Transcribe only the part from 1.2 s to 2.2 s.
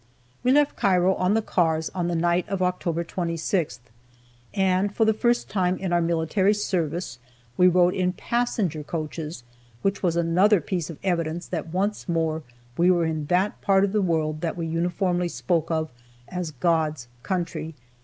the cars on the